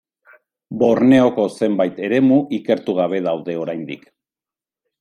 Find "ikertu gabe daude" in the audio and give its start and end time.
2.59-3.59